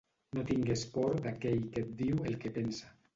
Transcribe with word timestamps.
No 0.37 0.43
tingues 0.51 0.85
por 0.95 1.19
d'aquell 1.27 1.61
que 1.75 1.83
et 1.85 1.91
diu 1.99 2.25
el 2.31 2.39
que 2.45 2.53
pensa. 2.57 2.91